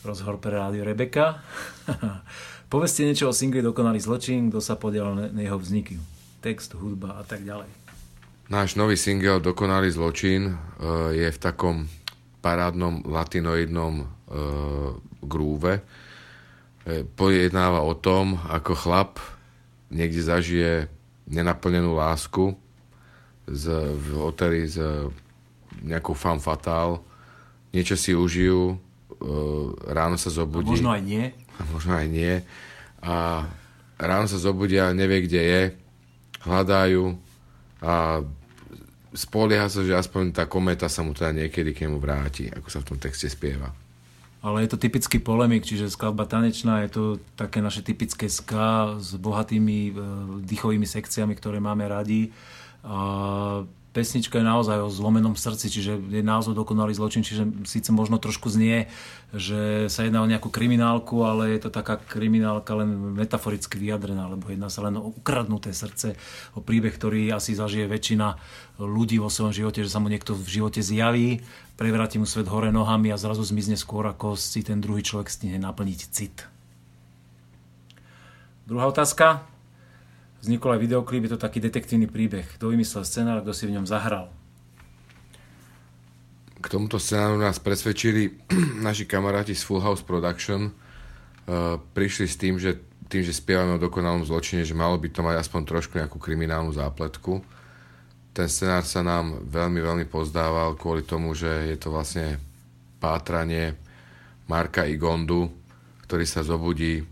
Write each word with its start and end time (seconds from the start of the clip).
Rozhovor 0.00 0.40
pre 0.40 0.56
rádio 0.56 0.80
Rebeka. 0.84 1.44
Povedzte 2.72 3.04
niečo 3.04 3.28
o 3.28 3.36
singli 3.36 3.60
Dokonalý 3.60 4.00
zločin, 4.00 4.48
kto 4.48 4.62
sa 4.62 4.80
podielal 4.80 5.34
na 5.34 5.40
jeho 5.42 5.60
vzniku. 5.60 5.98
Text, 6.40 6.72
hudba 6.72 7.20
a 7.20 7.22
tak 7.26 7.44
ďalej. 7.44 7.68
Náš 8.48 8.80
nový 8.80 8.96
single 8.96 9.44
Dokonalý 9.44 9.92
zločin 9.92 10.50
uh, 10.50 11.12
je 11.12 11.28
v 11.28 11.38
takom 11.38 11.84
parádnom 12.40 13.04
latinoidnom 13.04 13.94
uh, 14.02 14.06
grúve. 15.20 15.78
Uh, 15.78 17.04
pojednáva 17.14 17.84
o 17.84 17.92
tom, 17.92 18.40
ako 18.48 18.72
chlap 18.72 19.20
niekde 19.92 20.24
zažije 20.24 20.72
nenaplnenú 21.28 21.94
lásku 21.94 22.56
z, 23.46 23.94
v 23.94 24.06
hoteli 24.18 24.66
z 24.66 25.10
nejakou 25.82 26.14
fan 26.14 26.38
fatal, 26.42 27.02
niečo 27.70 27.94
si 27.94 28.14
užijú, 28.14 28.78
ráno 29.88 30.16
sa 30.16 30.32
zobudí. 30.32 30.72
A 30.72 30.80
možno 30.80 30.92
aj 30.96 31.02
nie 31.04 31.24
a 31.60 31.62
možno 31.68 31.92
aj 31.92 32.08
nie. 32.08 32.34
A 33.04 33.44
ráno 34.00 34.26
sa 34.26 34.40
zobudia, 34.40 34.96
nevie, 34.96 35.28
kde 35.28 35.40
je, 35.44 35.62
hľadajú 36.48 37.20
a 37.84 38.24
spolieha 39.12 39.68
sa, 39.68 39.84
že 39.84 39.92
aspoň 39.92 40.32
tá 40.32 40.48
kometa 40.48 40.88
sa 40.88 41.04
mu 41.04 41.12
teda 41.12 41.36
niekedy 41.36 41.76
k 41.76 41.84
nemu 41.84 42.00
vráti, 42.00 42.48
ako 42.48 42.68
sa 42.72 42.80
v 42.80 42.88
tom 42.88 42.98
texte 43.00 43.28
spieva. 43.28 43.68
Ale 44.40 44.64
je 44.64 44.72
to 44.72 44.80
typický 44.80 45.20
polemik, 45.20 45.68
čiže 45.68 45.92
skladba 45.92 46.24
tanečná 46.24 46.80
je 46.88 46.90
to 46.96 47.04
také 47.36 47.60
naše 47.60 47.84
typické 47.84 48.24
ska 48.32 48.96
s 48.96 49.12
bohatými 49.20 49.78
e, 49.84 49.94
dýchovými 50.48 50.88
sekciami, 50.88 51.36
ktoré 51.36 51.60
máme 51.60 51.84
radi. 51.84 52.32
A 52.80 53.60
pesnička 53.90 54.38
je 54.38 54.46
naozaj 54.46 54.86
o 54.86 54.92
zlomenom 54.92 55.34
srdci, 55.34 55.66
čiže 55.66 55.98
je 55.98 56.22
názov 56.22 56.54
dokonalý 56.54 56.94
zločin, 56.94 57.26
čiže 57.26 57.66
síce 57.66 57.90
možno 57.90 58.22
trošku 58.22 58.46
znie, 58.46 58.86
že 59.34 59.90
sa 59.90 60.06
jedná 60.06 60.22
o 60.22 60.30
nejakú 60.30 60.46
kriminálku, 60.46 61.26
ale 61.26 61.58
je 61.58 61.66
to 61.66 61.70
taká 61.74 61.98
kriminálka 61.98 62.78
len 62.78 63.18
metaforicky 63.18 63.82
vyjadrená, 63.82 64.30
lebo 64.30 64.46
jedná 64.46 64.70
sa 64.70 64.86
len 64.86 64.94
o 64.94 65.10
ukradnuté 65.10 65.74
srdce, 65.74 66.14
o 66.54 66.62
príbeh, 66.62 66.94
ktorý 66.94 67.34
asi 67.34 67.58
zažije 67.58 67.90
väčšina 67.90 68.38
ľudí 68.78 69.18
vo 69.18 69.26
svojom 69.26 69.50
živote, 69.50 69.82
že 69.82 69.90
sa 69.90 69.98
mu 69.98 70.06
niekto 70.06 70.38
v 70.38 70.46
živote 70.46 70.80
zjaví, 70.80 71.42
prevráti 71.74 72.22
mu 72.22 72.30
svet 72.30 72.46
hore 72.46 72.70
nohami 72.70 73.10
a 73.10 73.18
zrazu 73.18 73.42
zmizne 73.42 73.74
skôr, 73.74 74.06
ako 74.06 74.38
si 74.38 74.62
ten 74.62 74.78
druhý 74.78 75.02
človek 75.02 75.26
stihne 75.26 75.58
naplniť 75.58 76.00
cit. 76.14 76.46
Druhá 78.70 78.86
otázka 78.86 79.49
vznikol 80.40 80.76
aj 80.76 80.80
videoklip, 80.80 81.28
je 81.28 81.32
to 81.36 81.40
taký 81.40 81.60
detektívny 81.60 82.08
príbeh. 82.08 82.48
Kto 82.56 82.72
vymyslel 82.72 83.04
scenár, 83.04 83.44
kto 83.44 83.52
si 83.52 83.68
v 83.68 83.76
ňom 83.76 83.86
zahral? 83.88 84.32
K 86.60 86.66
tomuto 86.68 87.00
scenáru 87.00 87.40
nás 87.40 87.56
presvedčili 87.56 88.36
naši 88.86 89.08
kamaráti 89.08 89.56
z 89.56 89.64
Full 89.64 89.84
House 89.84 90.04
Production. 90.04 90.72
Uh, 91.48 91.80
prišli 91.96 92.26
s 92.28 92.36
tým, 92.36 92.60
že 92.60 92.76
tým, 93.10 93.26
že 93.26 93.34
spievame 93.34 93.74
o 93.74 93.82
dokonalom 93.82 94.22
zločine, 94.22 94.62
že 94.62 94.70
malo 94.70 94.94
by 94.94 95.10
to 95.10 95.26
mať 95.26 95.42
aspoň 95.42 95.60
trošku 95.66 95.98
nejakú 95.98 96.22
kriminálnu 96.22 96.70
zápletku. 96.70 97.42
Ten 98.30 98.46
scenár 98.46 98.86
sa 98.86 99.02
nám 99.02 99.42
veľmi, 99.50 99.82
veľmi 99.82 100.06
pozdával 100.06 100.78
kvôli 100.78 101.02
tomu, 101.02 101.34
že 101.34 101.50
je 101.74 101.76
to 101.76 101.90
vlastne 101.90 102.38
pátranie 103.02 103.74
Marka 104.46 104.86
Igondu, 104.86 105.50
ktorý 106.06 106.22
sa 106.22 106.46
zobudí 106.46 107.02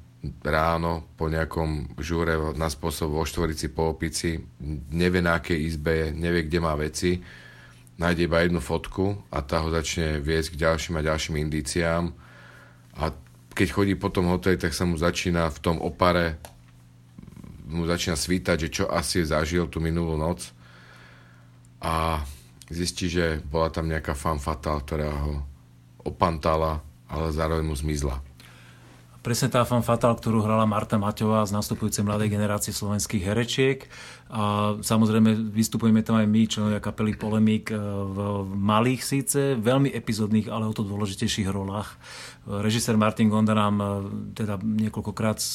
ráno 0.42 1.06
po 1.14 1.30
nejakom 1.30 1.94
žúre 2.02 2.34
na 2.58 2.66
spôsob 2.66 3.14
vo 3.14 3.22
štvorici 3.22 3.70
po 3.70 3.94
opici, 3.94 4.42
nevie 4.91 5.22
na 5.22 5.38
akej 5.38 5.58
izbe 5.62 5.92
je, 5.94 6.06
nevie 6.11 6.42
kde 6.50 6.58
má 6.58 6.74
veci, 6.74 7.22
nájde 7.98 8.27
iba 8.27 8.42
jednu 8.42 8.58
fotku 8.58 9.14
a 9.30 9.42
tá 9.46 9.62
ho 9.62 9.70
začne 9.70 10.19
viesť 10.19 10.55
k 10.55 10.61
ďalším 10.66 10.98
a 10.98 11.06
ďalším 11.06 11.34
indíciám. 11.39 12.11
A 12.98 13.14
keď 13.55 13.69
chodí 13.70 13.94
po 13.94 14.11
tom 14.11 14.30
hoteli, 14.30 14.58
tak 14.58 14.74
sa 14.74 14.86
mu 14.86 14.98
začína 14.98 15.50
v 15.55 15.58
tom 15.62 15.77
opare 15.78 16.39
mu 17.69 17.84
začína 17.84 18.16
svítať, 18.16 18.56
že 18.64 18.69
čo 18.80 18.84
asi 18.89 19.20
zažil 19.28 19.69
tú 19.69 19.77
minulú 19.78 20.16
noc. 20.16 20.56
A 21.85 22.24
zistí, 22.73 23.12
že 23.12 23.45
bola 23.45 23.68
tam 23.68 23.86
nejaká 23.86 24.17
fan 24.17 24.40
fatal, 24.40 24.80
ktorá 24.83 25.12
ho 25.12 25.45
opantala, 26.00 26.80
ale 27.12 27.29
zároveň 27.29 27.68
mu 27.68 27.77
zmizla 27.77 28.27
presne 29.23 29.51
tá 29.51 29.67
fan 29.67 29.83
fatal, 29.83 30.14
ktorú 30.14 30.40
hrala 30.42 30.64
Marta 30.64 30.96
Maťová 30.96 31.45
z 31.45 31.55
nastupujúcej 31.55 32.06
mladej 32.06 32.33
generácie 32.33 32.70
slovenských 32.70 33.23
herečiek. 33.27 33.79
A 34.29 34.77
samozrejme 34.84 35.52
vystupujeme 35.52 36.05
tam 36.05 36.20
aj 36.20 36.29
my, 36.29 36.42
členovia 36.45 36.84
kapely 36.84 37.17
Polemik, 37.17 37.73
e, 37.73 37.80
v 37.80 38.45
malých 38.45 39.01
síce, 39.01 39.40
veľmi 39.56 39.89
epizodných, 39.89 40.52
ale 40.52 40.68
o 40.68 40.77
to 40.77 40.84
dôležitejších 40.84 41.48
rolách. 41.48 41.96
Režisér 42.45 43.01
Martin 43.01 43.33
Gonda 43.33 43.56
nám 43.56 43.77
e, 43.80 43.86
teda 44.36 44.61
niekoľkokrát 44.61 45.40
e, 45.40 45.48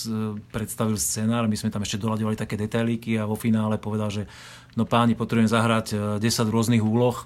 predstavil 0.49 0.97
scenár, 0.97 1.45
my 1.45 1.53
sme 1.53 1.69
tam 1.69 1.85
ešte 1.85 2.01
doľadovali 2.01 2.33
také 2.33 2.57
detailíky 2.57 3.13
a 3.21 3.29
vo 3.29 3.37
finále 3.37 3.77
povedal, 3.77 4.09
že 4.09 4.25
no 4.75 4.83
páni, 4.83 5.13
potrebujem 5.13 5.49
zahrať 5.49 6.19
10 6.19 6.23
rôznych 6.49 6.81
úloh, 6.81 7.25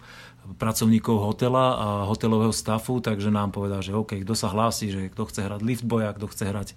pracovníkov 0.55 1.19
hotela 1.19 1.75
a 1.75 1.87
hotelového 2.07 2.55
stafu, 2.55 3.03
takže 3.03 3.27
nám 3.27 3.51
povedal, 3.51 3.83
že 3.83 3.91
OK, 3.91 4.23
kto 4.23 4.31
sa 4.31 4.47
hlási, 4.47 4.87
že 4.87 5.11
kto 5.11 5.27
chce 5.27 5.43
hrať 5.43 5.59
liftboja, 5.59 6.15
kto 6.15 6.31
chce 6.31 6.43
hrať 6.47 6.67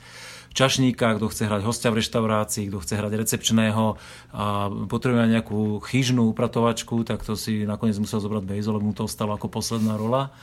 čašníka, 0.50 1.14
kto 1.14 1.30
chce 1.30 1.46
hrať 1.46 1.62
hostia 1.62 1.94
v 1.94 2.02
reštaurácii, 2.02 2.66
kto 2.66 2.82
chce 2.82 2.94
hrať 2.98 3.12
recepčného 3.14 3.94
a 4.34 4.44
potrebuje 4.90 5.38
nejakú 5.38 5.78
chyžnú 5.86 6.26
upratovačku, 6.34 7.06
tak 7.06 7.22
to 7.22 7.38
si 7.38 7.62
nakoniec 7.62 7.94
musel 8.02 8.18
zobrať 8.18 8.42
Bejzo, 8.42 8.74
lebo 8.74 8.90
mu 8.90 8.94
to 8.96 9.06
ostalo 9.06 9.38
ako 9.38 9.46
posledná 9.46 9.94
rola. 9.94 10.34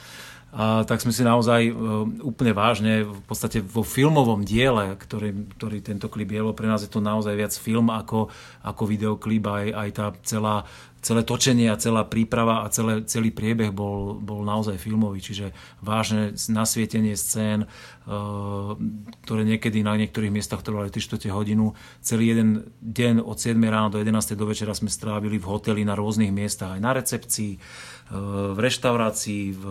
A 0.55 0.87
tak 0.87 1.03
sme 1.03 1.11
si 1.11 1.27
naozaj 1.27 1.69
e, 1.69 1.73
úplne 2.23 2.55
vážne, 2.55 3.03
v 3.03 3.23
podstate 3.27 3.59
vo 3.59 3.83
filmovom 3.83 4.47
diele, 4.47 4.95
ktorý, 4.95 5.53
ktorý 5.59 5.77
tento 5.83 6.07
klip 6.07 6.31
je, 6.31 6.39
pre 6.55 6.71
nás 6.71 6.81
je 6.81 6.91
to 6.91 7.03
naozaj 7.03 7.35
viac 7.35 7.51
film 7.51 7.91
ako, 7.91 8.31
ako 8.63 8.83
videoklip, 8.87 9.43
aj, 9.43 9.65
aj 9.75 9.89
tá 9.91 10.05
celá 10.23 10.63
celé 11.07 11.23
točenie 11.23 11.71
a 11.71 11.79
celá 11.79 12.03
príprava 12.03 12.67
a 12.67 12.71
celé, 12.73 13.07
celý 13.07 13.31
priebeh 13.31 13.71
bol, 13.71 14.19
bol 14.19 14.43
naozaj 14.43 14.75
filmový, 14.75 15.23
čiže 15.23 15.55
vážne 15.79 16.35
nasvietenie 16.51 17.15
scén, 17.15 17.63
uh, 17.63 18.75
ktoré 19.23 19.47
niekedy 19.47 19.87
na 19.87 19.95
niektorých 19.95 20.35
miestach 20.35 20.67
trvali 20.67 20.91
3 20.91 21.31
hodinu. 21.31 21.71
Celý 22.03 22.35
jeden 22.35 22.67
deň 22.83 23.23
od 23.23 23.39
7 23.39 23.55
rána 23.63 23.87
do 23.87 24.03
11 24.03 24.35
do 24.35 24.45
večera 24.51 24.75
sme 24.75 24.91
strávili 24.91 25.39
v 25.39 25.47
hoteli 25.47 25.87
na 25.87 25.95
rôznych 25.95 26.35
miestach, 26.35 26.75
aj 26.75 26.83
na 26.83 26.91
recepcii, 26.91 27.55
uh, 27.55 28.51
v 28.51 28.59
reštaurácii, 28.59 29.43
v 29.55 29.63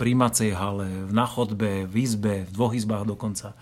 príjmacej 0.00 0.56
hale, 0.56 0.88
na 1.12 1.28
chodbe, 1.28 1.84
v 1.84 1.94
izbe, 2.00 2.48
v 2.48 2.50
dvoch 2.56 2.72
izbách 2.72 3.04
dokonca. 3.04 3.52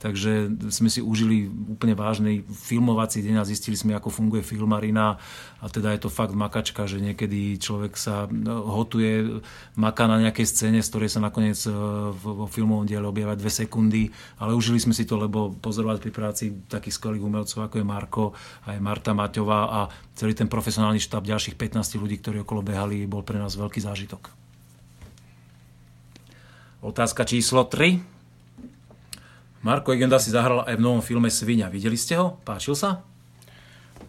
Takže 0.00 0.48
sme 0.72 0.88
si 0.88 1.04
užili 1.04 1.44
úplne 1.44 1.92
vážny 1.92 2.40
filmovací 2.48 3.20
deň 3.20 3.44
a 3.44 3.44
zistili 3.44 3.76
sme, 3.76 3.92
ako 3.92 4.08
funguje 4.08 4.40
filmarina 4.40 5.20
a 5.60 5.68
teda 5.68 5.92
je 5.92 6.08
to 6.08 6.08
fakt 6.08 6.32
makačka, 6.32 6.88
že 6.88 7.04
niekedy 7.04 7.60
človek 7.60 8.00
sa 8.00 8.24
no, 8.32 8.64
hotuje, 8.64 9.44
maká 9.76 10.08
na 10.08 10.16
nejakej 10.24 10.48
scéne, 10.48 10.80
z 10.80 10.88
ktorej 10.88 11.12
sa 11.12 11.20
nakoniec 11.20 11.60
e, 11.68 11.72
vo 12.16 12.48
filmovom 12.48 12.88
diele 12.88 13.04
objavia 13.04 13.36
dve 13.36 13.52
sekundy, 13.52 14.08
ale 14.40 14.56
užili 14.56 14.80
sme 14.80 14.96
si 14.96 15.04
to, 15.04 15.20
lebo 15.20 15.52
pozorovať 15.52 16.00
pri 16.00 16.12
práci 16.16 16.44
takých 16.64 16.96
skvelých 16.96 17.20
umelcov, 17.20 17.60
ako 17.60 17.76
je 17.76 17.84
Marko, 17.84 18.24
aj 18.72 18.80
Marta 18.80 19.12
Maťová 19.12 19.60
a 19.68 19.80
celý 20.16 20.32
ten 20.32 20.48
profesionálny 20.48 20.96
štáb 20.96 21.28
ďalších 21.28 21.60
15 21.60 22.00
ľudí, 22.00 22.24
ktorí 22.24 22.40
okolo 22.40 22.64
behali, 22.64 23.04
bol 23.04 23.20
pre 23.20 23.36
nás 23.36 23.52
veľký 23.52 23.84
zážitok. 23.84 24.32
Otázka 26.80 27.28
číslo 27.28 27.68
3. 27.68 28.19
Marko 29.60 29.92
Egenda 29.92 30.16
si 30.16 30.32
zahral 30.32 30.64
aj 30.64 30.80
v 30.80 30.84
novom 30.84 31.04
filme 31.04 31.28
Svinia. 31.28 31.68
Videli 31.68 32.00
ste 32.00 32.16
ho? 32.16 32.40
Páčil 32.48 32.72
sa? 32.72 33.04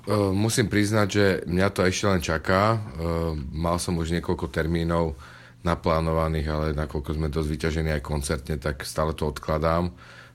Uh, 0.08 0.32
musím 0.32 0.72
priznať, 0.72 1.08
že 1.12 1.26
mňa 1.44 1.68
to 1.76 1.84
ešte 1.84 2.06
len 2.08 2.22
čaká. 2.24 2.80
Uh, 2.96 3.36
mal 3.52 3.76
som 3.76 4.00
už 4.00 4.16
niekoľko 4.16 4.48
termínov 4.48 5.20
naplánovaných, 5.68 6.48
ale 6.48 6.66
nakoľko 6.74 7.20
sme 7.20 7.28
dosť 7.28 7.50
vyťažení 7.52 7.90
aj 7.94 8.02
koncertne, 8.02 8.56
tak 8.58 8.82
stále 8.88 9.12
to 9.12 9.28
odkladám. 9.28 9.92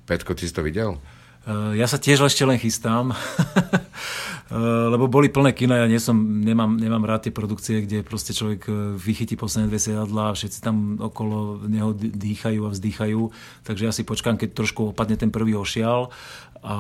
Petko, 0.07 0.37
ty 0.37 0.47
si 0.47 0.55
to 0.55 0.63
videl? 0.63 1.01
Ja 1.47 1.87
sa 1.87 1.95
tiež 1.95 2.27
ešte 2.27 2.43
len 2.43 2.59
chystám. 2.59 3.15
Eh, 4.47 4.87
lebo 4.95 5.11
boli 5.11 5.27
plné 5.27 5.51
kina, 5.51 5.83
ja 5.83 5.91
nie 5.91 5.99
som, 5.99 6.15
nemám, 6.15 6.79
nemám 6.79 7.03
rád 7.03 7.27
tie 7.27 7.35
produkcie, 7.35 7.83
kde 7.83 8.07
proste 8.07 8.31
človek 8.31 8.71
eh, 8.71 8.75
vychytí 8.95 9.35
posledné 9.35 9.67
dve 9.67 9.83
sedadla 9.83 10.31
a 10.31 10.37
všetci 10.39 10.63
tam 10.63 11.03
okolo 11.03 11.67
neho 11.67 11.91
dýchajú 11.99 12.63
a 12.63 12.71
vzdýchajú. 12.71 13.21
Takže 13.67 13.83
ja 13.83 13.91
si 13.91 14.07
počkám, 14.07 14.39
keď 14.39 14.55
trošku 14.55 14.95
opadne 14.95 15.19
ten 15.19 15.35
prvý 15.35 15.59
ošial. 15.59 16.15
A 16.63 16.77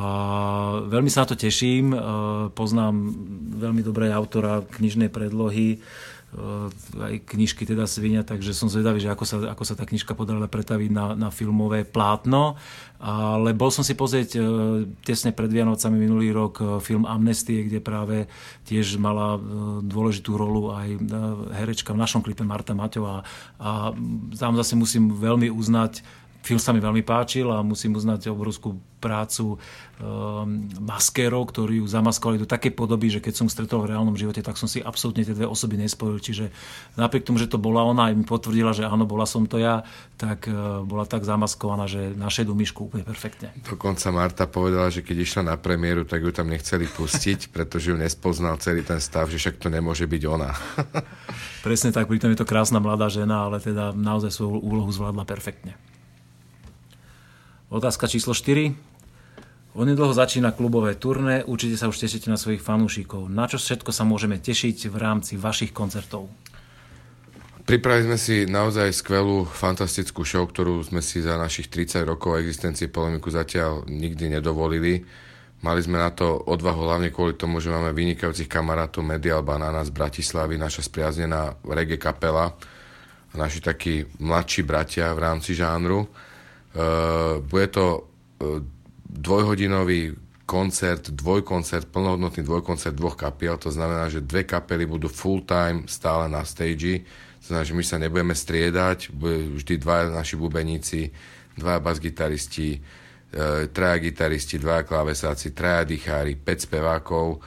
veľmi 0.86 1.10
sa 1.10 1.26
na 1.26 1.34
to 1.34 1.34
teším. 1.34 1.90
Eh, 1.90 1.98
poznám 2.54 3.10
veľmi 3.58 3.82
dobré 3.82 4.14
autora 4.14 4.62
knižnej 4.62 5.10
predlohy 5.10 5.82
aj 7.00 7.14
knižky 7.32 7.64
teda 7.64 7.88
Svinia, 7.88 8.20
takže 8.20 8.52
som 8.52 8.68
zvedavý, 8.68 9.00
že 9.00 9.08
ako 9.08 9.24
sa, 9.24 9.36
ako 9.56 9.64
sa 9.64 9.72
tá 9.72 9.88
knižka 9.88 10.12
podarila 10.12 10.44
pretaviť 10.46 10.90
na, 10.92 11.16
na 11.16 11.28
filmové 11.32 11.88
plátno. 11.88 12.60
Ale 12.96 13.52
bol 13.52 13.68
som 13.68 13.84
si 13.84 13.92
pozrieť 13.92 14.30
e, 14.36 14.40
tesne 15.04 15.32
pred 15.32 15.52
Vianocami 15.52 15.96
minulý 16.00 16.32
rok 16.32 16.54
e, 16.60 16.64
film 16.80 17.04
Amnestie, 17.04 17.64
kde 17.64 17.80
práve 17.80 18.28
tiež 18.64 18.96
mala 18.96 19.36
dôležitú 19.84 20.36
rolu 20.36 20.72
aj 20.72 20.88
herečka 21.60 21.92
v 21.92 22.00
našom 22.00 22.24
klipe 22.24 22.44
Marta 22.44 22.72
Maťová. 22.72 23.24
A 23.60 23.92
tam 24.36 24.56
zase 24.56 24.76
musím 24.76 25.12
veľmi 25.12 25.52
uznať 25.52 26.04
Film 26.46 26.62
sa 26.62 26.70
mi 26.70 26.78
veľmi 26.78 27.02
páčil 27.02 27.50
a 27.50 27.58
musím 27.66 27.98
uznať 27.98 28.30
obrovskú 28.30 28.78
prácu 29.02 29.54
um, 29.54 29.58
maskérov, 30.78 31.42
ktorí 31.50 31.82
ju 31.82 31.86
zamaskovali 31.90 32.42
do 32.42 32.48
takej 32.48 32.70
podoby, 32.70 33.10
že 33.10 33.18
keď 33.18 33.34
som 33.34 33.46
stretol 33.50 33.82
v 33.82 33.90
reálnom 33.90 34.14
živote, 34.14 34.40
tak 34.46 34.54
som 34.54 34.70
si 34.70 34.78
absolútne 34.78 35.26
tie 35.26 35.34
dve 35.34 35.50
osoby 35.50 35.74
nespojil. 35.74 36.22
Čiže 36.22 36.54
napriek 36.94 37.26
tomu, 37.26 37.42
že 37.42 37.50
to 37.50 37.58
bola 37.58 37.82
ona, 37.82 38.10
aj 38.10 38.14
mi 38.14 38.22
potvrdila, 38.22 38.70
že 38.72 38.86
áno, 38.86 39.10
bola 39.10 39.26
som 39.26 39.42
to 39.50 39.58
ja, 39.58 39.82
tak 40.14 40.46
uh, 40.46 40.86
bola 40.86 41.02
tak 41.02 41.26
zamaskovaná, 41.26 41.90
že 41.90 42.14
na 42.14 42.30
šedú 42.30 42.54
myšku 42.54 42.94
úplne 42.94 43.02
perfektne. 43.02 43.50
Dokonca 43.66 44.14
Marta 44.14 44.44
povedala, 44.46 44.86
že 44.86 45.02
keď 45.02 45.16
išla 45.26 45.42
na 45.50 45.56
premiéru, 45.58 46.06
tak 46.06 46.22
ju 46.22 46.30
tam 46.30 46.46
nechceli 46.46 46.86
pustiť, 46.86 47.48
pretože 47.54 47.90
ju 47.90 47.98
nespoznal 47.98 48.54
celý 48.62 48.86
ten 48.86 49.02
stav, 49.02 49.26
že 49.26 49.42
však 49.42 49.58
to 49.58 49.66
nemôže 49.66 50.06
byť 50.06 50.22
ona. 50.30 50.54
Presne 51.66 51.90
tak, 51.90 52.06
pritom 52.06 52.30
je 52.30 52.38
to 52.38 52.46
krásna 52.46 52.78
mladá 52.78 53.10
žena, 53.10 53.50
ale 53.50 53.58
teda 53.58 53.90
naozaj 53.90 54.30
svoju 54.30 54.62
úlohu 54.62 54.94
zvládla 54.94 55.26
perfektne. 55.26 55.74
Otázka 57.76 58.08
číslo 58.08 58.32
4. 58.32 58.72
Onedlho 59.76 60.08
začína 60.16 60.56
klubové 60.56 60.96
turné, 60.96 61.44
určite 61.44 61.76
sa 61.76 61.92
už 61.92 62.00
tešíte 62.00 62.32
na 62.32 62.40
svojich 62.40 62.64
fanúšikov. 62.64 63.28
Na 63.28 63.44
čo 63.44 63.60
všetko 63.60 63.92
sa 63.92 64.08
môžeme 64.08 64.40
tešiť 64.40 64.88
v 64.88 64.96
rámci 64.96 65.36
vašich 65.36 65.76
koncertov? 65.76 66.32
Pripravili 67.68 68.08
sme 68.08 68.16
si 68.16 68.48
naozaj 68.48 68.96
skvelú, 68.96 69.44
fantastickú 69.44 70.24
show, 70.24 70.48
ktorú 70.48 70.88
sme 70.88 71.04
si 71.04 71.20
za 71.20 71.36
našich 71.36 71.68
30 71.68 72.08
rokov 72.08 72.40
existencie 72.40 72.88
polemiku 72.88 73.28
zatiaľ 73.28 73.84
nikdy 73.84 74.32
nedovolili. 74.32 75.04
Mali 75.60 75.80
sme 75.84 76.00
na 76.00 76.08
to 76.08 76.32
odvahu 76.48 76.80
hlavne 76.80 77.12
kvôli 77.12 77.36
tomu, 77.36 77.60
že 77.60 77.68
máme 77.68 77.92
vynikajúcich 77.92 78.48
kamarátov 78.48 79.04
Medial 79.04 79.44
Banana 79.44 79.84
z 79.84 79.92
Bratislavy, 79.92 80.56
naša 80.56 80.80
spriaznená 80.80 81.60
reggae 81.60 82.00
kapela 82.00 82.56
a 83.28 83.34
naši 83.36 83.60
takí 83.60 84.08
mladší 84.16 84.64
bratia 84.64 85.12
v 85.12 85.20
rámci 85.28 85.52
žánru. 85.52 86.08
Uh, 86.76 87.40
bude 87.40 87.72
to 87.72 88.04
uh, 88.04 88.60
dvojhodinový 89.08 90.12
koncert, 90.46 91.10
dvojkoncert, 91.10 91.90
plnohodnotný 91.90 92.46
dvojkoncert 92.46 92.94
dvoch 92.94 93.18
kapiel, 93.18 93.58
to 93.58 93.74
znamená, 93.74 94.06
že 94.06 94.22
dve 94.22 94.46
kapely 94.46 94.86
budú 94.86 95.10
full 95.10 95.42
time 95.42 95.90
stále 95.90 96.30
na 96.30 96.46
stage, 96.46 97.02
to 97.42 97.44
znamená, 97.50 97.64
že 97.66 97.74
my 97.74 97.84
sa 97.84 97.96
nebudeme 97.98 98.34
striedať, 98.36 99.10
budú 99.10 99.58
vždy 99.58 99.74
dva 99.82 100.06
naši 100.06 100.38
bubeníci, 100.38 101.10
dva 101.58 101.82
basgitaristi, 101.82 102.78
e, 102.78 102.80
traja 103.74 103.98
gitaristi, 103.98 104.62
dvaja 104.62 104.86
klavesáci, 104.86 105.50
traja 105.50 105.82
dýchári, 105.82 106.38
5 106.38 106.70
spevákov, 106.70 107.42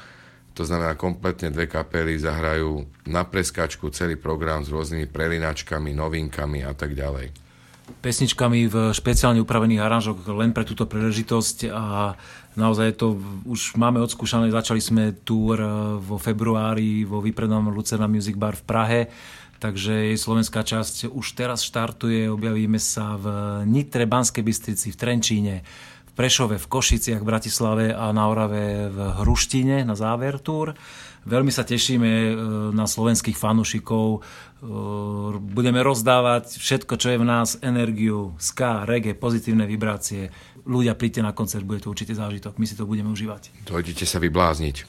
to 0.51 0.67
znamená 0.67 0.99
kompletne 0.99 1.55
dve 1.55 1.71
kapely 1.71 2.19
zahrajú 2.19 2.83
na 3.07 3.23
preskačku 3.23 3.87
celý 3.95 4.19
program 4.19 4.59
s 4.67 4.75
rôznymi 4.75 5.07
prelinačkami, 5.07 5.95
novinkami 5.95 6.67
a 6.67 6.75
tak 6.75 6.99
ďalej 6.99 7.49
pesničkami 8.00 8.69
v 8.69 8.75
špeciálne 8.94 9.41
upravených 9.41 9.81
aranžoch 9.81 10.21
len 10.30 10.53
pre 10.53 10.63
túto 10.63 10.86
príležitosť 10.86 11.74
a 11.74 12.15
naozaj 12.53 13.01
to 13.01 13.18
už 13.50 13.75
máme 13.75 13.97
odskúšané. 14.00 14.53
Začali 14.53 14.80
sme 14.80 15.03
túr 15.25 15.57
e, 15.59 15.68
vo 16.00 16.21
februári 16.21 17.03
vo 17.03 17.19
výprednom 17.19 17.74
Lucerna 17.74 18.06
Music 18.06 18.38
Bar 18.38 18.56
v 18.56 18.63
Prahe, 18.65 19.01
takže 19.57 20.13
jej 20.13 20.18
slovenská 20.18 20.62
časť 20.62 21.09
už 21.09 21.25
teraz 21.36 21.65
štartuje. 21.65 22.31
Objavíme 22.31 22.77
sa 22.77 23.19
v 23.19 23.25
Nitre, 23.68 24.06
Banskej 24.06 24.45
Bystrici, 24.45 24.94
v 24.94 25.00
Trenčíne, 25.00 25.56
v 26.07 26.12
Prešove, 26.13 26.62
v 26.62 26.69
Košiciach, 26.69 27.19
v 27.19 27.30
Bratislave 27.30 27.86
a 27.91 28.13
na 28.15 28.30
Orave 28.30 28.88
v 28.88 29.00
Hruštine 29.25 29.83
na 29.83 30.00
záver 30.00 30.39
túr. 30.39 30.77
Veľmi 31.27 31.51
sa 31.51 31.68
tešíme 31.68 32.07
e, 32.07 32.31
na 32.71 32.88
slovenských 32.88 33.36
fanúšikov. 33.36 34.07
E, 34.16 34.19
budeme 35.36 35.83
rozdávať 35.83 36.56
všetko, 36.56 36.94
čo 36.95 37.12
je 37.12 37.18
v 37.19 37.27
nás, 37.27 37.60
energiu, 37.60 38.38
ska, 38.39 38.88
reggae, 38.88 39.18
pozitívne 39.18 39.68
vibrácie. 39.68 40.31
Ľudia, 40.63 40.95
príďte 40.95 41.25
na 41.25 41.36
koncert, 41.36 41.68
bude 41.68 41.83
to 41.83 41.92
určite 41.92 42.16
zážitok. 42.16 42.56
My 42.56 42.66
si 42.69 42.80
to 42.80 42.88
budeme 42.88 43.12
užívať. 43.12 43.68
Dojdete 43.68 44.07
sa 44.07 44.21
vyblázniť. 44.24 44.88